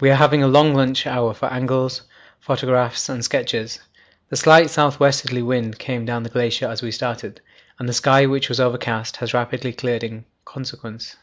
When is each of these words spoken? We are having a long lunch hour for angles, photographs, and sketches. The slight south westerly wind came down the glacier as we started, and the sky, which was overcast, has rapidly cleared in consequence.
We 0.00 0.10
are 0.10 0.16
having 0.16 0.42
a 0.42 0.48
long 0.48 0.74
lunch 0.74 1.06
hour 1.06 1.32
for 1.32 1.46
angles, 1.46 2.02
photographs, 2.40 3.08
and 3.08 3.24
sketches. 3.24 3.78
The 4.28 4.34
slight 4.36 4.68
south 4.68 4.98
westerly 4.98 5.42
wind 5.42 5.78
came 5.78 6.04
down 6.04 6.24
the 6.24 6.28
glacier 6.28 6.66
as 6.66 6.82
we 6.82 6.90
started, 6.90 7.40
and 7.78 7.88
the 7.88 7.92
sky, 7.92 8.26
which 8.26 8.48
was 8.48 8.58
overcast, 8.58 9.18
has 9.18 9.32
rapidly 9.32 9.72
cleared 9.72 10.02
in 10.02 10.24
consequence. 10.44 11.14